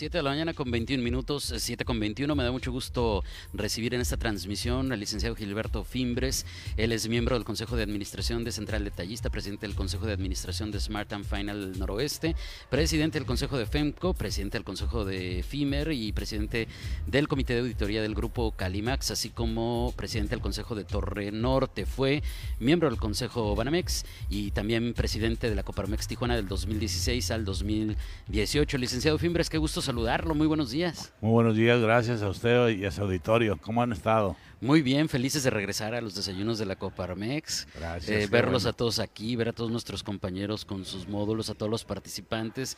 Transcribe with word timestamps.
7 0.00 0.16
de 0.16 0.22
la 0.22 0.30
mañana 0.30 0.54
con 0.54 0.70
21 0.70 1.04
minutos, 1.04 1.52
7 1.54 1.84
con 1.84 2.00
21. 2.00 2.34
Me 2.34 2.42
da 2.42 2.50
mucho 2.50 2.72
gusto 2.72 3.22
recibir 3.52 3.92
en 3.92 4.00
esta 4.00 4.16
transmisión 4.16 4.92
al 4.92 4.98
licenciado 4.98 5.36
Gilberto 5.36 5.84
Fimbres. 5.84 6.46
Él 6.78 6.92
es 6.92 7.06
miembro 7.06 7.36
del 7.36 7.44
Consejo 7.44 7.76
de 7.76 7.82
Administración 7.82 8.42
de 8.42 8.50
Central 8.50 8.82
Detallista, 8.82 9.28
presidente 9.28 9.66
del 9.66 9.76
Consejo 9.76 10.06
de 10.06 10.14
Administración 10.14 10.70
de 10.70 10.80
Smart 10.80 11.12
and 11.12 11.26
Final 11.26 11.78
Noroeste, 11.78 12.34
presidente 12.70 13.18
del 13.18 13.26
Consejo 13.26 13.58
de 13.58 13.66
FEMCO, 13.66 14.14
presidente 14.14 14.56
del 14.56 14.64
Consejo 14.64 15.04
de 15.04 15.44
FIMER 15.46 15.92
y 15.92 16.12
presidente 16.12 16.66
del 17.06 17.28
Comité 17.28 17.52
de 17.52 17.60
Auditoría 17.60 18.00
del 18.00 18.14
Grupo 18.14 18.52
Calimax, 18.52 19.10
así 19.10 19.28
como 19.28 19.92
presidente 19.98 20.30
del 20.30 20.40
Consejo 20.40 20.74
de 20.74 20.84
Torre 20.84 21.30
Norte. 21.30 21.84
Fue 21.84 22.22
miembro 22.58 22.88
del 22.88 22.98
Consejo 22.98 23.54
Banamex 23.54 24.06
y 24.30 24.52
también 24.52 24.94
presidente 24.94 25.50
de 25.50 25.56
la 25.56 25.62
Coparmex 25.62 26.08
Tijuana 26.08 26.36
del 26.36 26.48
2016 26.48 27.30
al 27.32 27.44
2018. 27.44 28.78
Licenciado 28.78 29.18
Fimbres, 29.18 29.50
qué 29.50 29.58
gusto 29.58 29.82
saludarlo. 29.90 30.36
Muy 30.36 30.46
buenos 30.46 30.70
días. 30.70 31.12
Muy 31.20 31.32
buenos 31.32 31.56
días, 31.56 31.80
gracias 31.80 32.22
a 32.22 32.28
usted 32.28 32.68
y 32.68 32.84
a 32.84 32.92
su 32.92 33.02
auditorio. 33.02 33.58
¿Cómo 33.60 33.82
han 33.82 33.90
estado? 33.90 34.36
Muy 34.60 34.82
bien, 34.82 35.08
felices 35.08 35.42
de 35.42 35.50
regresar 35.50 35.96
a 35.96 36.00
los 36.00 36.14
desayunos 36.14 36.60
de 36.60 36.66
la 36.66 36.76
Coparmex. 36.76 37.66
Gracias. 37.74 38.08
Eh, 38.08 38.28
verlos 38.30 38.66
a 38.66 38.72
todos 38.72 39.00
aquí, 39.00 39.34
ver 39.34 39.48
a 39.48 39.52
todos 39.52 39.72
nuestros 39.72 40.04
compañeros 40.04 40.64
con 40.64 40.84
sus 40.84 41.08
módulos, 41.08 41.50
a 41.50 41.54
todos 41.54 41.68
los 41.68 41.84
participantes. 41.84 42.76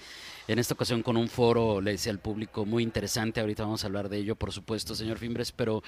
En 0.48 0.58
esta 0.58 0.72
ocasión 0.72 1.02
con 1.02 1.18
un 1.18 1.28
foro, 1.28 1.82
le 1.82 1.90
decía 1.90 2.12
al 2.12 2.18
público, 2.18 2.64
muy 2.64 2.82
interesante. 2.82 3.40
Ahorita 3.40 3.64
vamos 3.64 3.84
a 3.84 3.88
hablar 3.88 4.08
de 4.08 4.16
ello, 4.16 4.34
por 4.34 4.50
supuesto, 4.50 4.94
señor 4.94 5.18
Fimbres, 5.18 5.52
pero 5.52 5.82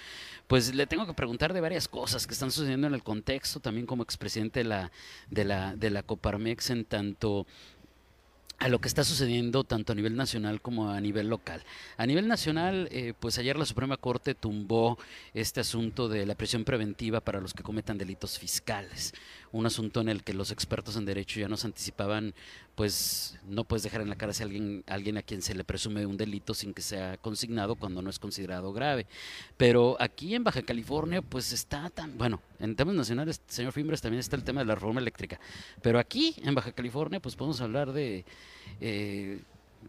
pues 0.47 0.75
le 0.75 0.87
tengo 0.87 1.07
que 1.07 1.15
preguntar 1.15 1.55
de 1.55 1.63
varias 1.63 1.89
cosas 1.89 2.27
que 2.27 2.35
están 2.35 2.51
sucediendo 2.51 2.87
en 2.87 2.93
el 2.93 3.03
contexto, 3.03 3.61
también 3.61 3.87
como 3.87 4.03
expresidente 4.03 4.61
de 4.61 4.65
la, 4.65 4.93
de 5.31 5.45
la, 5.47 5.75
de 5.75 5.89
la 5.89 6.03
Coparmex, 6.03 6.69
en 6.69 6.85
tanto 6.85 7.47
a 8.59 8.69
lo 8.69 8.81
que 8.81 8.89
está 8.89 9.05
sucediendo 9.05 9.65
tanto 9.65 9.93
a 9.93 9.95
nivel 9.95 10.17
nacional 10.17 10.61
como 10.61 10.91
a 10.91 11.01
nivel 11.01 11.29
local. 11.29 11.63
A 11.97 12.07
nivel 12.07 12.29
nacional, 12.29 12.89
eh, 12.91 13.13
pues 13.19 13.39
ayer 13.39 13.59
la 13.59 13.67
Suprema 13.67 13.97
Corte 13.97 14.35
tumbó 14.35 14.99
este 15.35 15.61
asunto 15.61 16.09
de 16.09 16.27
la 16.27 16.35
prisión 16.35 16.65
preventiva 16.65 17.21
para 17.21 17.41
los 17.41 17.53
que 17.53 17.63
cometan 17.63 17.99
delitos 17.99 18.39
fiscales, 18.39 19.15
un 19.55 19.67
asunto 19.67 20.01
en 20.01 20.09
el 20.09 20.25
que 20.25 20.35
los 20.35 20.51
expertos 20.51 20.97
en 20.97 21.05
derecho 21.05 21.39
ya 21.39 21.47
nos 21.47 21.65
anticipaban, 21.65 22.35
pues 22.75 23.39
no 23.47 23.63
puedes 23.63 23.85
dejar 23.85 24.01
en 24.01 24.09
la 24.09 24.17
cárcel 24.17 24.43
a 24.43 24.47
alguien, 24.47 24.85
alguien 24.89 25.17
a 25.17 25.23
quien 25.23 25.43
se 25.43 25.55
le 25.55 25.63
presume 25.63 26.05
un 26.07 26.17
delito 26.17 26.55
sin 26.55 26.75
que 26.75 26.83
sea 26.83 27.17
consignado 27.19 27.77
cuando 27.77 28.03
no 28.03 28.11
es 28.11 28.19
considerado 28.19 28.73
grave. 28.73 29.07
Pero 29.57 29.97
aquí 30.01 30.35
en 30.35 30.43
Baja 30.43 30.63
California, 30.63 31.23
pues 31.23 31.53
está 31.53 31.89
tan, 31.91 32.19
bueno, 32.19 32.43
en 32.59 32.75
temas 32.75 32.97
nacionales, 32.97 33.41
señor 33.47 33.73
Fimbres, 33.73 34.01
también 34.01 34.19
está 34.19 34.35
el 34.35 34.43
tema 34.43 34.61
de 34.61 34.67
la 34.67 34.75
reforma 34.75 35.01
eléctrica, 35.01 35.39
pero 35.81 36.01
aquí 36.01 36.35
en 36.43 36.57
Baja 36.57 36.73
California, 36.73 37.21
pues 37.21 37.37
podemos 37.37 37.61
hablar 37.61 37.93
de 37.93 38.25
eh, 38.81 39.41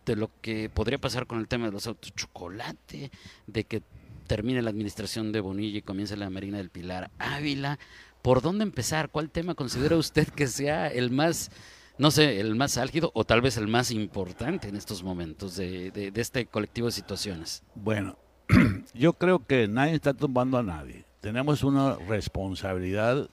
de 0.06 0.16
lo 0.16 0.30
que 0.42 0.70
podría 0.70 0.98
pasar 0.98 1.26
con 1.26 1.40
el 1.40 1.48
tema 1.48 1.66
de 1.66 1.72
los 1.72 1.88
autos 1.88 2.14
chocolate, 2.14 3.10
de 3.48 3.64
que 3.64 3.82
termine 4.28 4.62
la 4.62 4.70
administración 4.70 5.32
de 5.32 5.40
Bonilla 5.40 5.78
y 5.78 5.82
comience 5.82 6.18
la 6.18 6.30
Marina 6.30 6.58
del 6.58 6.70
Pilar 6.70 7.12
Ávila. 7.20 7.80
¿Por 8.26 8.42
dónde 8.42 8.64
empezar? 8.64 9.10
¿Cuál 9.10 9.30
tema 9.30 9.54
considera 9.54 9.96
usted 9.98 10.28
que 10.30 10.48
sea 10.48 10.88
el 10.88 11.12
más, 11.12 11.52
no 12.00 12.10
sé, 12.10 12.40
el 12.40 12.56
más 12.56 12.80
álgido 12.80 13.12
o 13.14 13.24
tal 13.24 13.40
vez 13.40 13.56
el 13.56 13.68
más 13.68 13.92
importante 13.92 14.68
en 14.68 14.76
estos 14.76 15.04
momentos 15.04 15.58
de, 15.58 16.12
este 16.16 16.48
colectivo 16.48 16.88
de 16.88 16.92
situaciones? 16.92 17.62
Bueno, 17.76 18.18
yo 18.96 19.14
creo 19.14 19.46
que 19.46 19.68
nadie 19.68 19.94
está 19.94 20.16
tumbando 20.16 20.58
a 20.58 20.64
nadie. 20.64 21.06
Tenemos 21.22 21.64
una 21.64 21.98
responsabilidad 21.98 23.30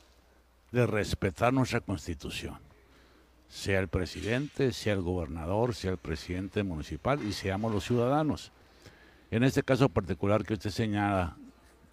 de 0.73 0.87
respetar 0.87 1.55
nuestra 1.55 1.81
constitución 1.81 2.59
sea 3.49 3.81
el 3.81 3.89
presidente, 3.89 4.73
sea 4.73 4.93
el 4.93 5.01
gobernador, 5.01 5.75
sea 5.75 5.93
el 5.93 5.99
presidente 5.99 6.63
municipal 6.65 7.23
y 7.27 7.33
seamos 7.33 7.73
los 7.73 7.85
ciudadanos. 7.85 8.53
En 9.31 9.43
este 9.43 9.63
caso 9.63 9.89
particular 9.89 10.45
que 10.45 10.53
usted 10.53 10.71
señala 10.71 11.39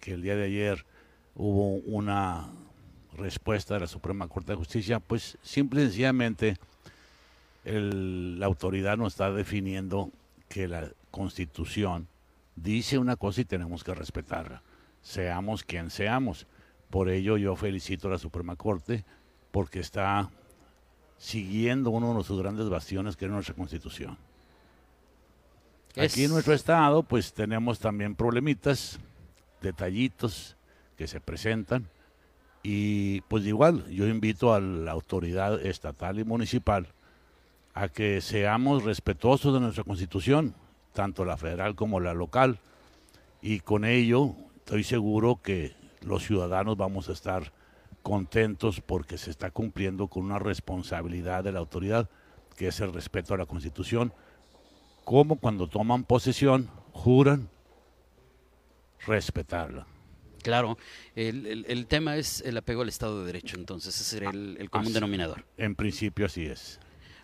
que 0.00 0.12
el 0.12 0.22
día 0.22 0.36
de 0.36 0.44
ayer 0.44 0.84
hubo 1.34 1.76
una 1.86 2.50
respuesta 3.20 3.74
de 3.74 3.80
la 3.80 3.86
Suprema 3.86 4.26
Corte 4.28 4.52
de 4.52 4.58
Justicia, 4.58 4.98
pues 4.98 5.38
simple 5.42 5.82
y 5.82 5.84
sencillamente 5.86 6.56
el, 7.64 8.40
la 8.40 8.46
autoridad 8.46 8.96
nos 8.96 9.12
está 9.12 9.30
definiendo 9.30 10.10
que 10.48 10.66
la 10.66 10.90
constitución 11.10 12.08
dice 12.56 12.98
una 12.98 13.16
cosa 13.16 13.42
y 13.42 13.44
tenemos 13.44 13.84
que 13.84 13.94
respetarla, 13.94 14.62
seamos 15.02 15.62
quien 15.62 15.90
seamos. 15.90 16.46
Por 16.90 17.08
ello 17.08 17.36
yo 17.36 17.54
felicito 17.54 18.08
a 18.08 18.12
la 18.12 18.18
Suprema 18.18 18.56
Corte 18.56 19.04
porque 19.52 19.80
está 19.80 20.30
siguiendo 21.18 21.90
uno 21.90 22.16
de 22.16 22.24
sus 22.24 22.40
grandes 22.40 22.68
bastiones 22.68 23.16
que 23.16 23.26
es 23.26 23.30
nuestra 23.30 23.54
constitución. 23.54 24.16
Aquí 25.96 26.24
en 26.24 26.30
nuestro 26.30 26.54
estado 26.54 27.02
pues 27.02 27.32
tenemos 27.32 27.78
también 27.78 28.14
problemitas, 28.14 28.98
detallitos 29.60 30.56
que 30.96 31.06
se 31.06 31.20
presentan 31.20 31.88
y 32.62 33.22
pues 33.22 33.44
igual 33.46 33.88
yo 33.88 34.06
invito 34.06 34.52
a 34.52 34.60
la 34.60 34.92
autoridad 34.92 35.64
estatal 35.64 36.18
y 36.18 36.24
municipal 36.24 36.88
a 37.74 37.88
que 37.88 38.20
seamos 38.20 38.84
respetuosos 38.84 39.54
de 39.54 39.60
nuestra 39.60 39.84
constitución, 39.84 40.54
tanto 40.92 41.24
la 41.24 41.36
federal 41.36 41.74
como 41.74 42.00
la 42.00 42.14
local 42.14 42.58
y 43.40 43.60
con 43.60 43.84
ello 43.84 44.34
estoy 44.56 44.84
seguro 44.84 45.40
que 45.42 45.74
los 46.02 46.24
ciudadanos 46.24 46.76
vamos 46.76 47.08
a 47.08 47.12
estar 47.12 47.52
contentos 48.02 48.80
porque 48.80 49.18
se 49.18 49.30
está 49.30 49.50
cumpliendo 49.50 50.08
con 50.08 50.24
una 50.24 50.38
responsabilidad 50.38 51.44
de 51.44 51.52
la 51.52 51.58
autoridad, 51.58 52.08
que 52.56 52.68
es 52.68 52.80
el 52.80 52.92
respeto 52.92 53.34
a 53.34 53.38
la 53.38 53.46
Constitución, 53.46 54.12
como 55.04 55.36
cuando 55.36 55.68
toman 55.68 56.04
posesión, 56.04 56.70
juran 56.92 57.48
respetarla. 59.06 59.86
Claro, 60.42 60.78
el, 61.14 61.46
el- 61.46 61.64
el 61.68 61.86
tema 61.86 62.16
es 62.16 62.40
el 62.42 62.56
apego 62.56 62.82
al 62.82 62.88
Estado 62.88 63.20
de 63.20 63.26
Derecho, 63.26 63.56
entonces 63.56 63.94
ese 63.94 64.04
sería 64.04 64.30
el, 64.30 64.56
el 64.58 64.70
común 64.70 64.86
Así- 64.86 64.94
denominador. 64.94 65.44
En 65.56 65.74
principio 65.74 66.26
así 66.26 66.46
es. 66.46 66.78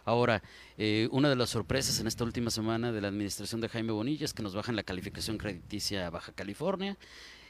Ahora, 0.04 0.40
eh, 0.78 1.08
una 1.10 1.28
de 1.28 1.34
las 1.36 1.50
sorpresas 1.50 1.98
en 1.98 2.06
esta 2.06 2.22
última 2.22 2.50
semana 2.50 2.92
de 2.92 3.00
la 3.00 3.08
administración 3.08 3.60
de 3.60 3.68
Jaime 3.68 3.90
Bonilla 3.92 4.24
es 4.24 4.32
que 4.34 4.42
nos 4.42 4.54
bajan 4.54 4.76
la 4.76 4.84
calificación 4.84 5.36
crediticia 5.36 6.06
a 6.06 6.10
Baja 6.10 6.30
California. 6.32 6.96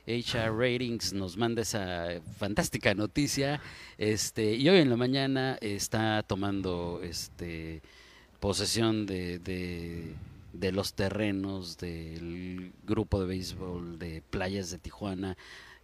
HR 0.06 0.52
Ratings 0.56 1.12
nos 1.12 1.36
manda 1.36 1.60
esa 1.62 2.06
fantástica 2.38 2.94
noticia. 2.94 3.60
Este, 3.98 4.54
y 4.54 4.66
hoy 4.68 4.78
en 4.78 4.88
la 4.88 4.96
mañana 4.96 5.58
está 5.60 6.22
tomando 6.22 7.00
este, 7.02 7.82
posesión 8.40 9.04
de, 9.04 9.38
de- 9.40 10.14
de 10.58 10.72
los 10.72 10.94
terrenos 10.94 11.76
del 11.78 12.72
grupo 12.86 13.20
de 13.20 13.26
béisbol 13.26 13.98
de 13.98 14.22
playas 14.30 14.70
de 14.70 14.78
Tijuana. 14.78 15.36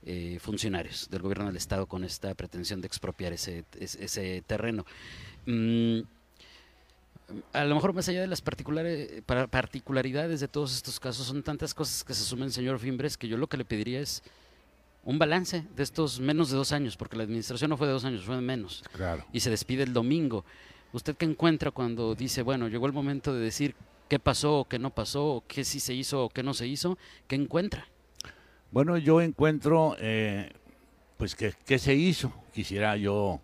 eh, 0.05 0.39
funcionarios 0.41 1.09
del 1.11 1.23
gobierno 1.23 1.47
del 1.47 1.57
estado 1.57 1.87
con 1.87 2.03
esta 2.03 2.35
pretensión 2.35 2.81
de 2.81 2.89
expropiar 2.89 3.33
ese, 3.33 3.65
ese, 3.79 4.05
ese 4.05 4.43
terreno. 4.45 4.85
Mm, 5.47 6.01
a 7.53 7.65
lo 7.65 7.75
mejor 7.77 7.93
más 7.95 8.09
allá 8.09 8.21
de 8.21 8.27
las 8.27 8.43
particularidades 8.43 10.41
de 10.41 10.49
todos 10.49 10.75
estos 10.75 10.99
casos, 10.99 11.27
son 11.27 11.43
tantas 11.45 11.73
cosas 11.73 12.03
que 12.05 12.15
se 12.15 12.25
sumen, 12.25 12.51
señor 12.51 12.79
Fimbres, 12.81 13.17
que 13.17 13.29
yo 13.29 13.37
lo 13.37 13.47
que 13.47 13.57
le 13.57 13.65
pediría 13.65 14.01
es 14.01 14.23
un 15.05 15.19
balance 15.19 15.65
de 15.77 15.83
estos 15.83 16.21
menos 16.21 16.51
de 16.51 16.57
dos 16.57 16.73
años, 16.73 16.97
porque 16.97 17.17
la 17.17 17.23
administración 17.23 17.71
no 17.71 17.77
fue 17.77 17.87
de 17.87 17.93
dos 17.93 18.05
años, 18.05 18.25
fue 18.25 18.35
de 18.37 18.43
menos, 18.43 18.83
Claro. 18.93 19.25
y 19.33 19.41
se 19.41 19.51
despide 19.51 19.83
el 19.85 19.93
domingo. 19.93 20.45
¿Usted 20.93 21.17
qué 21.17 21.25
encuentra 21.27 21.71
cuando 21.71 22.15
dice, 22.15 22.43
bueno, 22.43 22.69
llegó 22.69 22.87
el 22.87 22.93
momento 22.93 23.33
de 23.33 23.41
decir 23.41 23.75
qué 24.13 24.19
pasó 24.19 24.59
o 24.59 24.65
qué 24.67 24.79
no 24.79 24.91
pasó, 24.91 25.43
qué 25.49 25.65
sí 25.65 25.81
se 25.81 25.95
hizo 25.95 26.27
o 26.27 26.29
qué 26.29 26.43
no 26.43 26.53
se 26.53 26.67
hizo? 26.67 26.99
¿Qué 27.27 27.35
encuentra? 27.35 27.89
Bueno, 28.71 28.99
yo 28.99 29.23
encuentro, 29.23 29.97
eh, 29.99 30.53
pues, 31.17 31.35
que, 31.35 31.55
que 31.65 31.79
se 31.79 31.95
hizo. 31.95 32.31
Quisiera 32.53 32.99
yo 32.99 33.41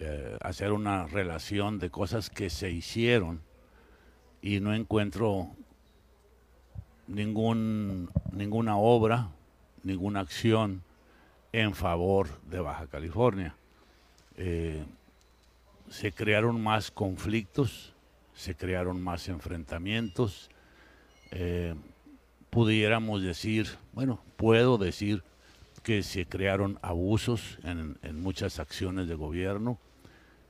eh, 0.00 0.36
hacer 0.40 0.72
una 0.72 1.06
relación 1.06 1.78
de 1.78 1.90
cosas 1.90 2.28
que 2.28 2.50
se 2.50 2.72
hicieron 2.72 3.40
y 4.42 4.58
no 4.58 4.74
encuentro 4.74 5.50
ningún, 7.06 8.10
ninguna 8.32 8.78
obra, 8.78 9.28
ninguna 9.84 10.18
acción 10.18 10.82
en 11.52 11.72
favor 11.72 12.26
de 12.50 12.58
Baja 12.58 12.88
California. 12.88 13.54
Eh, 14.36 14.84
se 15.88 16.10
crearon 16.10 16.60
más 16.60 16.90
conflictos, 16.90 17.94
se 18.40 18.54
crearon 18.54 19.02
más 19.02 19.28
enfrentamientos. 19.28 20.50
eh, 21.32 21.74
pudiéramos 22.50 23.22
decir, 23.22 23.68
bueno, 23.92 24.20
puedo 24.36 24.76
decir 24.76 25.22
que 25.84 26.02
se 26.02 26.26
crearon 26.26 26.78
abusos 26.82 27.58
en, 27.62 27.96
en 28.02 28.20
muchas 28.20 28.58
acciones 28.58 29.06
de 29.06 29.14
gobierno 29.14 29.78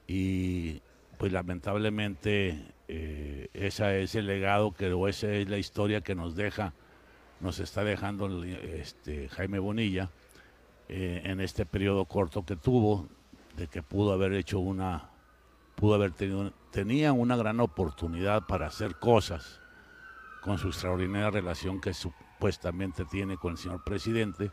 y 0.07 0.81
pues 1.19 1.33
lamentablemente 1.33 2.59
eh, 2.89 3.49
ese 3.53 4.03
es 4.03 4.15
el 4.15 4.27
legado 4.27 4.73
que 4.73 4.91
o 4.93 5.07
esa 5.07 5.31
es 5.33 5.49
la 5.51 5.59
historia 5.59 6.01
que 6.01 6.15
nos 6.15 6.35
deja, 6.37 6.73
nos 7.41 7.59
está 7.59 7.85
dejando 7.85 8.43
este, 8.45 9.29
Jaime 9.29 9.59
Bonilla 9.59 10.09
eh, 10.89 11.21
en 11.25 11.41
este 11.41 11.67
periodo 11.67 12.07
corto 12.07 12.47
que 12.47 12.57
tuvo, 12.57 13.07
de 13.59 13.67
que 13.67 13.83
pudo 13.83 14.13
haber 14.13 14.33
hecho 14.33 14.59
una, 14.61 15.10
pudo 15.81 15.95
haber 15.95 16.13
tenido, 16.13 16.53
tenía 16.71 17.13
una 17.13 17.37
gran 17.37 17.59
oportunidad 17.59 18.47
para 18.47 18.67
hacer 18.67 18.97
cosas 18.97 19.61
con 20.43 20.59
su 20.59 20.69
extraordinaria 20.69 21.31
relación 21.31 21.81
que 21.81 21.95
supuestamente 21.95 23.07
tiene 23.07 23.39
con 23.39 23.53
el 23.53 23.59
señor 23.59 23.83
presidente 23.83 24.51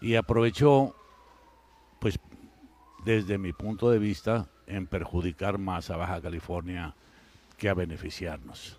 y 0.00 0.14
aprovechó, 0.14 0.96
pues 2.00 2.18
desde 3.04 3.36
mi 3.36 3.52
punto 3.52 3.90
de 3.90 3.98
vista, 3.98 4.48
en 4.66 4.86
perjudicar 4.86 5.58
más 5.58 5.90
a 5.90 5.96
Baja 5.96 6.22
California 6.22 6.94
que 7.58 7.68
a 7.68 7.74
beneficiarnos. 7.74 8.78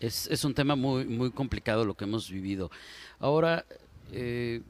Es, 0.00 0.26
es 0.26 0.44
un 0.44 0.54
tema 0.54 0.74
muy, 0.74 1.04
muy 1.04 1.30
complicado 1.30 1.84
lo 1.84 1.94
que 1.94 2.04
hemos 2.04 2.28
vivido. 2.28 2.70
Ahora, 3.20 3.64
eh, 4.10 4.60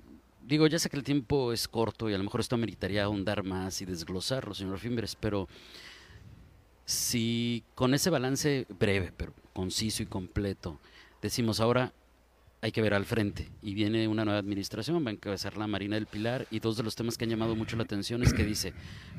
digo, 0.46 0.66
ya 0.66 0.78
sé 0.78 0.90
que 0.90 0.96
el 0.96 1.02
tiempo 1.02 1.52
es 1.52 1.66
corto 1.66 2.10
y 2.10 2.14
a 2.14 2.18
lo 2.18 2.24
mejor 2.24 2.40
esto 2.40 2.58
meritaría 2.58 3.04
ahondar 3.04 3.42
más 3.42 3.80
y 3.80 3.86
desglosarlo, 3.86 4.54
señor 4.54 4.78
Fimbres, 4.78 5.16
pero 5.16 5.48
si 7.14 7.62
con 7.76 7.94
ese 7.94 8.10
balance 8.10 8.66
breve, 8.76 9.12
pero 9.16 9.32
conciso 9.52 10.02
y 10.02 10.06
completo, 10.06 10.80
decimos 11.22 11.60
ahora 11.60 11.92
hay 12.60 12.72
que 12.72 12.82
ver 12.82 12.92
al 12.92 13.04
frente 13.04 13.48
y 13.62 13.72
viene 13.74 14.08
una 14.08 14.24
nueva 14.24 14.40
administración, 14.40 15.06
va 15.06 15.10
a 15.10 15.12
encabezar 15.12 15.56
la 15.56 15.68
Marina 15.68 15.94
del 15.94 16.08
Pilar 16.08 16.48
y 16.50 16.58
dos 16.58 16.76
de 16.76 16.82
los 16.82 16.96
temas 16.96 17.16
que 17.16 17.22
han 17.22 17.30
llamado 17.30 17.54
mucho 17.54 17.76
la 17.76 17.84
atención 17.84 18.24
es 18.24 18.34
que 18.34 18.42
dice, 18.42 18.72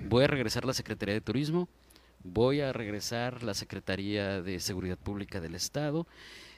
voy 0.10 0.26
a 0.26 0.28
regresar 0.28 0.66
la 0.66 0.74
Secretaría 0.74 1.14
de 1.14 1.22
Turismo, 1.22 1.70
voy 2.26 2.60
a 2.60 2.74
regresar 2.74 3.44
la 3.44 3.54
Secretaría 3.54 4.42
de 4.42 4.60
Seguridad 4.60 4.98
Pública 4.98 5.40
del 5.40 5.56
Estado. 5.56 6.06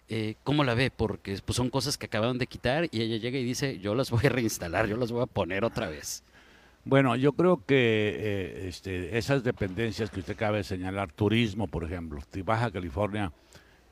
Eh, 0.10 0.38
¿Cómo 0.44 0.64
la 0.64 0.74
ve? 0.74 0.90
Porque 0.90 1.38
pues, 1.46 1.56
son 1.56 1.70
cosas 1.70 2.00
que 2.00 2.08
acaban 2.08 2.40
de 2.40 2.48
quitar 2.48 2.90
y 2.90 3.02
ella 3.02 3.18
llega 3.18 3.38
y 3.38 3.44
dice, 3.44 3.78
yo 3.78 3.94
las 3.94 4.10
voy 4.10 4.26
a 4.26 4.30
reinstalar, 4.30 4.88
yo 4.88 4.98
las 4.98 5.12
voy 5.12 5.22
a 5.22 5.28
poner 5.28 5.66
otra 5.66 5.88
vez. 5.88 6.24
Bueno, 6.88 7.18
yo 7.18 7.34
creo 7.34 7.66
que 7.66 8.16
eh, 8.18 8.68
este, 8.70 9.18
esas 9.18 9.44
dependencias 9.44 10.10
que 10.10 10.22
usted 10.22 10.38
cabe 10.38 10.64
señalar, 10.64 11.12
turismo, 11.12 11.68
por 11.68 11.84
ejemplo, 11.84 12.22
Baja 12.46 12.72
California, 12.72 13.34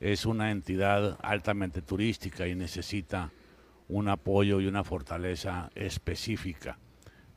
es 0.00 0.24
una 0.24 0.50
entidad 0.50 1.18
altamente 1.20 1.82
turística 1.82 2.48
y 2.48 2.54
necesita 2.54 3.30
un 3.90 4.08
apoyo 4.08 4.62
y 4.62 4.66
una 4.66 4.82
fortaleza 4.82 5.70
específica, 5.74 6.78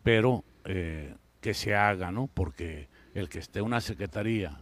pero 0.02 0.46
eh, 0.64 1.14
que 1.42 1.54
se 1.54 1.76
haga, 1.76 2.10
¿no? 2.10 2.28
Porque 2.34 2.88
el 3.14 3.28
que 3.28 3.40
esté 3.40 3.62
una 3.62 3.82
secretaría 3.82 4.62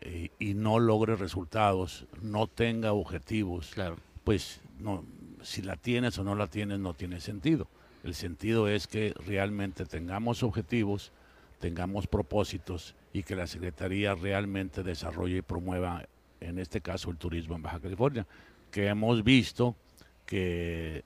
eh, 0.00 0.30
y 0.40 0.54
no 0.54 0.80
logre 0.80 1.14
resultados, 1.14 2.08
no 2.20 2.48
tenga 2.48 2.92
objetivos, 2.94 3.70
claro. 3.74 3.96
pues 4.24 4.60
no, 4.80 5.04
si 5.42 5.62
la 5.62 5.76
tienes 5.76 6.18
o 6.18 6.24
no 6.24 6.34
la 6.34 6.48
tienes 6.48 6.80
no 6.80 6.94
tiene 6.94 7.20
sentido. 7.20 7.68
El 8.06 8.14
sentido 8.14 8.68
es 8.68 8.86
que 8.86 9.12
realmente 9.26 9.84
tengamos 9.84 10.44
objetivos, 10.44 11.10
tengamos 11.58 12.06
propósitos 12.06 12.94
y 13.12 13.24
que 13.24 13.34
la 13.34 13.48
Secretaría 13.48 14.14
realmente 14.14 14.84
desarrolle 14.84 15.38
y 15.38 15.42
promueva 15.42 16.06
en 16.38 16.60
este 16.60 16.80
caso 16.80 17.10
el 17.10 17.16
turismo 17.16 17.56
en 17.56 17.62
Baja 17.62 17.80
California, 17.80 18.24
que 18.70 18.86
hemos 18.86 19.24
visto 19.24 19.74
que 20.24 21.02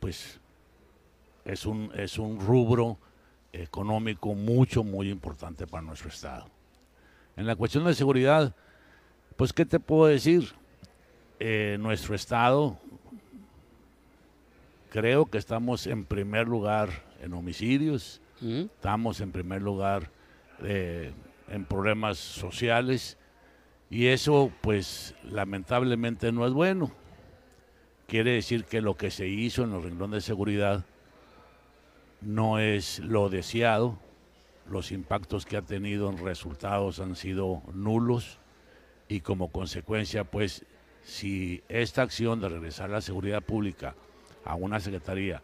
pues 0.00 0.40
es 1.44 1.66
un, 1.66 1.92
es 1.94 2.18
un 2.18 2.40
rubro 2.40 2.98
económico 3.52 4.34
mucho, 4.34 4.82
muy 4.82 5.08
importante 5.08 5.68
para 5.68 5.84
nuestro 5.84 6.08
Estado. 6.08 6.50
En 7.36 7.46
la 7.46 7.54
cuestión 7.54 7.84
de 7.84 7.94
seguridad, 7.94 8.56
pues, 9.36 9.52
¿qué 9.52 9.64
te 9.64 9.78
puedo 9.78 10.06
decir? 10.06 10.52
Eh, 11.38 11.76
nuestro 11.78 12.16
Estado, 12.16 12.76
creo 14.90 15.26
que 15.26 15.38
estamos 15.38 15.86
en 15.86 16.04
primer 16.04 16.48
lugar 16.48 16.90
en 17.22 17.32
homicidios, 17.32 18.20
¿Mm? 18.40 18.62
estamos 18.74 19.20
en 19.20 19.32
primer 19.32 19.62
lugar 19.62 20.10
eh, 20.62 21.12
en 21.48 21.64
problemas 21.64 22.18
sociales 22.18 23.16
y 23.88 24.08
eso 24.08 24.52
pues 24.60 25.14
lamentablemente 25.24 26.32
no 26.32 26.46
es 26.46 26.52
bueno. 26.52 26.90
Quiere 28.06 28.32
decir 28.32 28.64
que 28.64 28.80
lo 28.80 28.96
que 28.96 29.10
se 29.10 29.28
hizo 29.28 29.62
en 29.62 29.72
el 29.72 29.82
renglón 29.82 30.10
de 30.10 30.20
seguridad 30.20 30.84
no 32.20 32.58
es 32.58 32.98
lo 32.98 33.28
deseado. 33.28 33.98
Los 34.68 34.90
impactos 34.92 35.46
que 35.46 35.56
ha 35.56 35.62
tenido 35.62 36.10
en 36.10 36.18
resultados 36.18 37.00
han 37.00 37.14
sido 37.16 37.62
nulos 37.72 38.38
y 39.08 39.20
como 39.20 39.50
consecuencia 39.50 40.24
pues 40.24 40.64
si 41.02 41.62
esta 41.68 42.02
acción 42.02 42.40
de 42.40 42.48
regresar 42.48 42.90
la 42.90 43.00
seguridad 43.00 43.42
pública 43.42 43.94
a 44.44 44.54
una 44.54 44.80
secretaría 44.80 45.42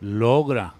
logra 0.00 0.74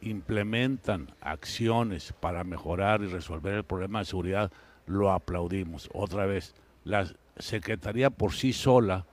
implementan 0.00 1.12
acciones 1.20 2.14
para 2.20 2.44
mejorar 2.44 3.02
y 3.02 3.06
resolver 3.06 3.54
el 3.54 3.64
problema 3.64 4.00
de 4.00 4.04
seguridad 4.04 4.52
lo 4.86 5.12
aplaudimos. 5.12 5.88
Otra 5.92 6.26
vez, 6.26 6.54
la 6.84 7.06
Secretaría 7.36 8.10
por 8.10 8.32
sí 8.32 8.52
sola 8.52 9.06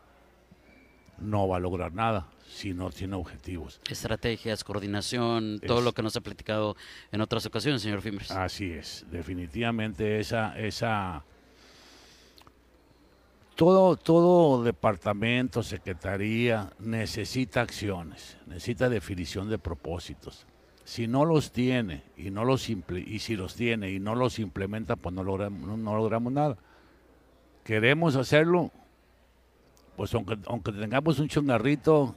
no 1.19 1.47
va 1.47 1.57
a 1.57 1.59
lograr 1.59 1.94
nada 1.94 2.27
si 2.47 2.73
no 2.73 2.89
tiene 2.89 3.15
objetivos. 3.15 3.79
Estrategias, 3.89 4.63
coordinación, 4.63 5.59
todo 5.65 5.81
lo 5.81 5.94
que 5.94 6.01
nos 6.01 6.15
ha 6.15 6.21
platicado 6.21 6.75
en 7.11 7.21
otras 7.21 7.45
ocasiones, 7.45 7.81
señor 7.81 8.01
Fimbres. 8.01 8.31
Así 8.31 8.71
es, 8.71 9.06
definitivamente 9.09 10.19
esa, 10.19 10.57
esa, 10.59 11.23
todo, 13.56 13.96
todo 13.96 14.63
departamento, 14.63 15.63
secretaría 15.63 16.72
necesita 16.80 17.62
acciones, 17.62 18.38
necesita 18.46 18.90
definición 18.90 19.50
de 19.50 19.57
propósitos 19.57 20.46
si 20.86 21.07
no 21.07 21.25
los 21.25 21.52
tiene 21.52 22.04
y 22.16 22.30
no 22.30 22.46
los 22.46 22.69
y 22.69 23.19
si 23.19 23.36
los 23.36 23.56
tiene 23.56 23.92
y 23.92 24.00
no 24.00 24.13
los 24.13 24.38
implementa, 24.38 24.96
pues 24.96 25.13
no 25.13 25.24
logramos, 25.24 25.78
no, 25.78 25.96
logramos 25.98 26.31
nada. 26.31 26.57
Queremos 27.63 28.16
hacerlo, 28.16 28.72
pues 29.98 30.13
aunque, 30.13 30.38
aunque 30.46 30.72
tengamos 30.72 31.18
un 31.18 31.28
chongarrito 31.28 32.16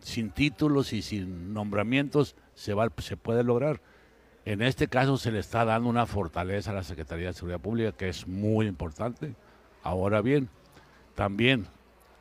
sin 0.00 0.30
títulos 0.30 0.92
y 0.92 1.00
sin 1.00 1.54
nombramientos, 1.54 2.36
se, 2.54 2.74
va, 2.74 2.88
se 2.98 3.16
puede 3.16 3.42
lograr. 3.42 3.80
En 4.44 4.60
este 4.60 4.88
caso 4.88 5.16
se 5.16 5.32
le 5.32 5.38
está 5.38 5.64
dando 5.64 5.88
una 5.88 6.04
fortaleza 6.04 6.72
a 6.72 6.74
la 6.74 6.82
Secretaría 6.82 7.28
de 7.28 7.32
Seguridad 7.32 7.60
Pública 7.60 7.92
que 7.92 8.10
es 8.10 8.28
muy 8.28 8.66
importante. 8.66 9.34
Ahora 9.82 10.20
bien, 10.20 10.50
también 11.14 11.66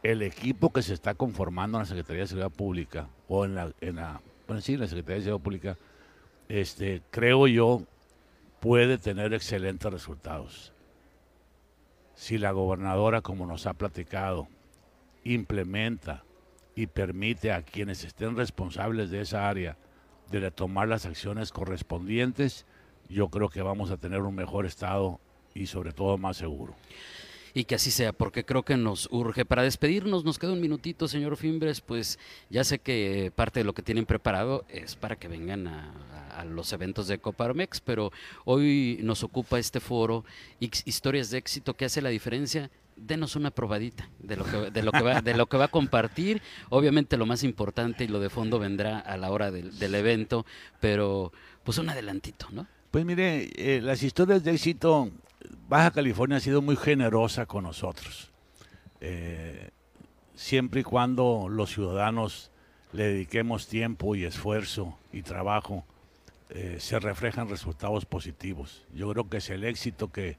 el 0.04 0.22
equipo 0.22 0.72
que 0.72 0.82
se 0.82 0.94
está 0.94 1.14
conformando 1.14 1.78
en 1.78 1.84
la 1.84 1.86
Secretaría 1.86 2.22
de 2.22 2.28
Seguridad 2.28 2.52
Pública 2.52 3.10
o 3.28 3.46
en 3.46 3.56
la, 3.56 3.72
en 3.82 3.98
la, 3.98 4.22
bueno, 4.48 4.62
sí, 4.62 4.78
la 4.78 4.88
Secretaría 4.88 5.18
de 5.18 5.24
Seguridad 5.24 5.44
Pública 5.44 5.78
este, 6.48 7.02
creo 7.12 7.48
yo, 7.48 7.84
puede 8.60 8.98
tener 8.98 9.34
excelentes 9.34 9.92
resultados. 9.92 10.74
Si 12.16 12.38
la 12.38 12.52
gobernadora, 12.52 13.22
como 13.22 13.46
nos 13.46 13.66
ha 13.66 13.74
platicado, 13.74 14.48
implementa 15.24 16.24
y 16.76 16.88
permite 16.88 17.52
a 17.52 17.62
quienes 17.62 18.04
estén 18.04 18.36
responsables 18.36 19.12
de 19.12 19.22
esa 19.22 19.48
área 19.48 19.78
de 20.30 20.52
tomar 20.52 20.88
las 20.88 21.06
acciones 21.06 21.52
correspondientes, 21.52 22.66
yo 23.10 23.30
creo 23.30 23.50
que 23.50 23.62
vamos 23.62 23.92
a 23.92 23.98
tener 23.98 24.22
un 24.22 24.36
mejor 24.36 24.66
estado 24.66 25.20
y 25.54 25.68
sobre 25.68 25.94
todo 25.94 26.18
más 26.18 26.38
seguro 26.38 26.76
y 27.54 27.66
que 27.66 27.76
así 27.76 27.92
sea, 27.92 28.14
porque 28.14 28.46
creo 28.46 28.64
que 28.64 28.78
nos 28.78 29.08
urge. 29.12 29.46
Para 29.46 29.64
despedirnos, 29.64 30.24
nos 30.24 30.40
queda 30.40 30.54
un 30.54 30.62
minutito, 30.62 31.08
señor 31.08 31.38
Fimbres, 31.38 31.82
pues 31.82 32.20
ya 32.50 32.64
sé 32.64 32.80
que 32.80 33.32
parte 33.36 33.62
de 33.62 33.64
lo 33.64 33.74
que 33.74 33.82
tienen 33.82 34.06
preparado 34.06 34.66
es 34.70 34.96
para 34.96 35.16
que 35.16 35.28
vengan 35.28 35.68
a, 35.68 35.94
los 36.46 36.72
eventos 36.72 37.10
de 37.10 37.18
Coparmex, 37.18 37.82
pero 37.82 38.14
hoy 38.46 39.00
nos 39.04 39.24
ocupa 39.24 39.60
este 39.60 39.82
foro, 39.82 40.24
Historias 40.60 41.32
de 41.32 41.38
éxito, 41.38 41.74
que 41.74 41.86
hace 41.86 42.02
la 42.02 42.10
diferencia? 42.10 42.70
denos 42.96 43.38
una 43.38 43.50
probadita 43.52 44.10
de 44.20 44.36
lo 44.36 44.44
que 44.44 44.72
de 44.72 44.84
lo 44.84 44.92
que 44.92 45.02
va 45.02 45.22
de 45.22 45.34
lo 45.34 45.48
que 45.48 45.56
va 45.56 45.66
a 45.66 45.70
compartir 45.70 46.42
obviamente 46.68 47.16
lo 47.16 47.26
más 47.26 47.46
importante 47.46 48.04
y 48.04 48.10
lo 48.10 48.20
de 48.20 48.30
fondo 48.30 48.60
vendrá 48.60 49.00
a 49.00 49.16
la 49.16 49.32
hora 49.32 49.52
del, 49.52 49.80
del 49.80 49.96
evento 49.96 50.46
pero 50.82 51.32
pues 51.64 51.78
un 51.78 51.88
adelantito 51.88 52.48
no 52.52 52.68
pues 52.92 53.06
mire 53.06 53.50
eh, 53.56 53.80
las 53.82 54.04
historias 54.04 54.44
de 54.44 54.52
éxito 54.52 55.12
Baja 55.68 55.92
California 55.92 56.38
ha 56.38 56.42
sido 56.42 56.62
muy 56.62 56.76
generosa 56.76 57.46
con 57.46 57.64
nosotros. 57.64 58.32
Eh, 59.02 59.70
siempre 60.36 60.82
y 60.82 60.84
cuando 60.84 61.48
los 61.50 61.72
ciudadanos 61.72 62.52
le 62.92 63.04
dediquemos 63.04 63.68
tiempo 63.68 64.16
y 64.16 64.26
esfuerzo 64.26 64.98
y 65.14 65.22
trabajo, 65.22 65.86
eh, 66.50 66.78
se 66.80 67.00
reflejan 67.00 67.50
resultados 67.50 68.06
positivos. 68.06 68.86
Yo 68.94 69.12
creo 69.12 69.30
que 69.30 69.38
es 69.38 69.50
el 69.50 69.64
éxito 69.64 70.12
que, 70.12 70.38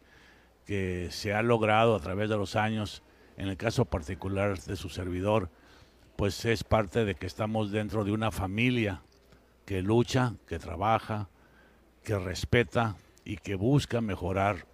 que 0.66 1.08
se 1.10 1.32
ha 1.32 1.42
logrado 1.42 1.94
a 1.94 2.00
través 2.00 2.28
de 2.28 2.36
los 2.36 2.56
años, 2.56 3.02
en 3.36 3.48
el 3.48 3.56
caso 3.56 3.84
particular 3.84 4.60
de 4.60 4.76
su 4.76 4.88
servidor, 4.88 5.48
pues 6.16 6.44
es 6.44 6.64
parte 6.64 7.04
de 7.04 7.14
que 7.14 7.26
estamos 7.26 7.70
dentro 7.70 8.04
de 8.04 8.12
una 8.12 8.30
familia 8.30 9.02
que 9.64 9.80
lucha, 9.80 10.34
que 10.46 10.58
trabaja, 10.58 11.28
que 12.02 12.18
respeta 12.18 12.96
y 13.24 13.36
que 13.36 13.54
busca 13.54 14.00
mejorar 14.00 14.66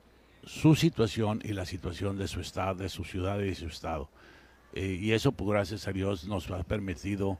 su 0.46 0.76
situación 0.76 1.40
y 1.44 1.52
la 1.52 1.66
situación 1.66 2.16
de 2.16 2.28
su 2.28 2.40
estado, 2.40 2.76
de 2.76 2.88
su 2.88 3.04
ciudad 3.04 3.38
y 3.40 3.48
de 3.48 3.54
su 3.54 3.66
estado. 3.66 4.08
Eh, 4.72 4.98
y 5.00 5.12
eso, 5.12 5.32
pues, 5.32 5.50
gracias 5.50 5.88
a 5.88 5.92
Dios, 5.92 6.26
nos 6.26 6.50
ha 6.50 6.62
permitido 6.62 7.38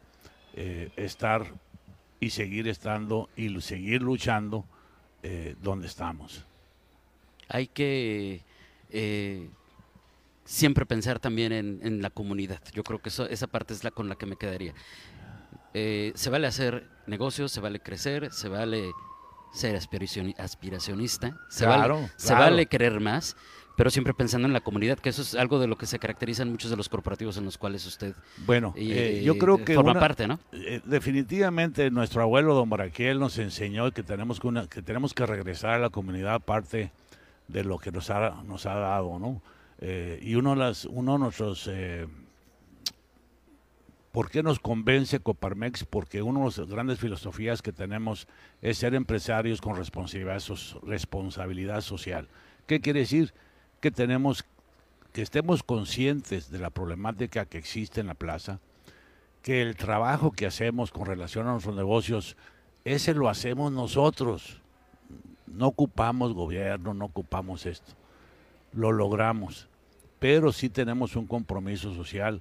eh, 0.54 0.90
estar 0.96 1.46
y 2.18 2.30
seguir 2.30 2.66
estando 2.66 3.30
y 3.36 3.60
seguir 3.60 4.02
luchando 4.02 4.64
eh, 5.22 5.54
donde 5.62 5.86
estamos. 5.86 6.44
Hay 7.48 7.68
que 7.68 8.42
siempre 10.44 10.86
pensar 10.86 11.20
también 11.20 11.52
en, 11.52 12.02
la 12.02 12.10
comunidad. 12.10 12.60
Yo 12.72 12.82
creo 12.82 13.00
que 13.00 13.10
eso, 13.10 13.28
esa 13.28 13.46
parte 13.46 13.74
es 13.74 13.84
la 13.84 13.90
con 13.90 14.08
la 14.08 14.16
que 14.16 14.26
me 14.26 14.36
quedaría. 14.36 14.74
se 15.72 16.30
vale 16.30 16.46
hacer 16.46 16.88
negocios, 17.06 17.52
se 17.52 17.60
vale 17.60 17.78
crecer, 17.80 18.32
se 18.32 18.48
vale 18.48 18.90
ser 19.56 19.76
aspiracionista, 19.76 21.36
se, 21.48 21.66
vale, 21.66 22.10
se 22.16 22.34
vale 22.34 22.66
querer 22.66 23.00
más, 23.00 23.36
pero 23.76 23.90
siempre 23.90 24.14
pensando 24.14 24.46
en 24.46 24.52
la 24.52 24.60
comunidad, 24.60 24.98
que 24.98 25.10
eso 25.10 25.22
es 25.22 25.34
algo 25.34 25.58
de 25.58 25.66
lo 25.66 25.76
que 25.76 25.86
se 25.86 25.98
caracterizan 25.98 26.50
muchos 26.50 26.70
de 26.70 26.76
los 26.76 26.88
corporativos 26.88 27.36
en 27.36 27.44
los 27.44 27.58
cuales 27.58 27.84
usted 27.86 28.14
bueno, 28.46 28.72
eh, 28.76 29.22
yo 29.24 29.36
creo 29.38 29.64
que 29.64 29.74
forma 29.74 29.98
parte, 29.98 30.26
¿no? 30.26 30.38
Eh, 30.52 30.80
definitivamente 30.84 31.90
nuestro 31.90 32.22
abuelo 32.22 32.54
don 32.54 32.70
Baraquiel 32.70 33.18
nos 33.18 33.38
enseñó 33.38 33.90
que 33.92 34.02
tenemos 34.02 34.40
que, 34.40 34.46
una, 34.46 34.66
que 34.66 34.82
tenemos 34.82 35.14
que 35.14 35.26
regresar 35.26 35.72
a 35.72 35.78
la 35.78 35.90
comunidad 35.90 36.40
parte 36.40 36.92
de 37.48 37.64
lo 37.64 37.78
que 37.78 37.92
nos 37.92 38.10
ha, 38.10 38.42
nos 38.44 38.66
ha 38.66 38.74
dado, 38.74 39.18
¿no? 39.18 39.42
Eh, 39.78 40.18
y 40.22 40.36
uno 40.36 40.50
de, 40.50 40.56
las, 40.56 40.86
uno 40.86 41.12
de 41.14 41.18
nuestros 41.18 41.68
¿Por 44.16 44.30
qué 44.30 44.42
nos 44.42 44.60
convence 44.60 45.20
Coparmex? 45.20 45.84
Porque 45.84 46.22
una 46.22 46.40
de 46.40 46.46
las 46.46 46.70
grandes 46.70 46.98
filosofías 46.98 47.60
que 47.60 47.70
tenemos 47.70 48.26
es 48.62 48.78
ser 48.78 48.94
empresarios 48.94 49.60
con 49.60 49.76
responsabilidad, 49.76 51.82
social. 51.82 52.26
¿Qué 52.66 52.80
quiere 52.80 53.00
decir? 53.00 53.34
Que 53.82 53.90
tenemos 53.90 54.46
que 55.12 55.20
estemos 55.20 55.62
conscientes 55.62 56.50
de 56.50 56.58
la 56.58 56.70
problemática 56.70 57.44
que 57.44 57.58
existe 57.58 58.00
en 58.00 58.06
la 58.06 58.14
plaza, 58.14 58.58
que 59.42 59.60
el 59.60 59.76
trabajo 59.76 60.32
que 60.32 60.46
hacemos 60.46 60.92
con 60.92 61.04
relación 61.04 61.46
a 61.46 61.52
nuestros 61.52 61.76
negocios, 61.76 62.38
ese 62.86 63.12
lo 63.12 63.28
hacemos 63.28 63.70
nosotros. 63.70 64.62
No 65.46 65.66
ocupamos 65.66 66.32
gobierno, 66.32 66.94
no 66.94 67.04
ocupamos 67.04 67.66
esto. 67.66 67.92
Lo 68.72 68.92
logramos, 68.92 69.68
pero 70.18 70.52
sí 70.52 70.70
tenemos 70.70 71.16
un 71.16 71.26
compromiso 71.26 71.94
social 71.94 72.40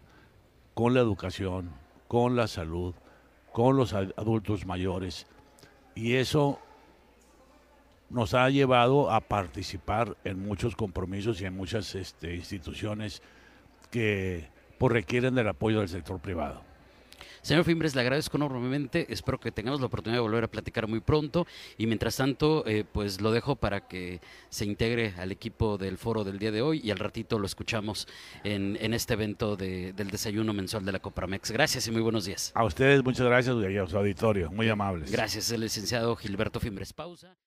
con 0.75 0.93
la 0.93 0.99
educación, 0.99 1.71
con 2.07 2.35
la 2.35 2.47
salud, 2.47 2.93
con 3.51 3.77
los 3.77 3.93
adultos 3.93 4.67
mayores. 4.67 5.25
Y 5.95 6.15
eso 6.15 6.59
nos 8.09 8.33
ha 8.33 8.49
llevado 8.49 9.09
a 9.09 9.21
participar 9.21 10.17
en 10.25 10.45
muchos 10.45 10.75
compromisos 10.75 11.41
y 11.41 11.45
en 11.45 11.55
muchas 11.55 11.95
este, 11.95 12.35
instituciones 12.35 13.23
que 13.89 14.49
pues, 14.77 14.91
requieren 14.91 15.33
del 15.33 15.47
apoyo 15.47 15.79
del 15.79 15.89
sector 15.89 16.19
privado. 16.19 16.61
Señor 17.45 17.63
Fimbres, 17.63 17.93
le 17.93 18.01
agradezco 18.01 18.37
enormemente. 18.37 19.05
Espero 19.13 19.39
que 19.39 19.51
tengamos 19.51 19.79
la 19.79 19.85
oportunidad 19.85 20.17
de 20.17 20.23
volver 20.23 20.45
a 20.45 20.47
platicar 20.47 20.87
muy 20.87 20.99
pronto. 20.99 21.45
Y 21.77 21.85
mientras 21.85 22.17
tanto, 22.17 22.65
eh, 22.65 22.85
pues 22.91 23.21
lo 23.21 23.31
dejo 23.31 23.55
para 23.55 23.87
que 23.87 24.19
se 24.49 24.65
integre 24.65 25.13
al 25.19 25.31
equipo 25.31 25.77
del 25.77 25.99
foro 25.99 26.23
del 26.23 26.39
día 26.39 26.51
de 26.51 26.63
hoy 26.63 26.81
y 26.83 26.89
al 26.89 26.97
ratito 26.97 27.37
lo 27.37 27.45
escuchamos 27.45 28.07
en, 28.43 28.95
este 28.95 29.13
evento 29.13 29.55
del 29.55 30.09
desayuno 30.09 30.53
mensual 30.53 30.85
de 30.85 30.93
la 30.93 30.97
Copramex. 30.97 31.51
Gracias 31.51 31.85
y 31.85 31.91
muy 31.91 32.01
buenos 32.01 32.25
días. 32.25 32.51
A 32.55 32.63
ustedes, 32.63 33.03
muchas 33.03 33.27
gracias 33.27 33.55
y 33.55 33.77
a 33.77 33.85
su 33.85 33.95
auditorio. 33.95 34.49
Muy 34.49 34.67
amables. 34.67 35.11
Gracias, 35.11 35.51
el 35.51 35.61
licenciado 35.61 36.15
Gilberto 36.15 36.59
Fimbres. 36.59 36.93
Pausa. 36.93 37.37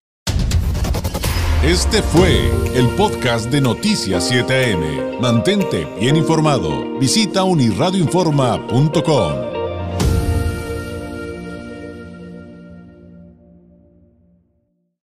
Este 1.64 2.02
fue 2.02 2.48
el 2.76 2.86
podcast 2.90 3.50
de 3.50 3.60
Noticias 3.60 4.30
7am. 4.30 5.18
Mantente 5.18 5.88
bien 5.98 6.14
informado. 6.14 6.96
Visita 7.00 7.42
unirradioinforma.com. 7.42 9.57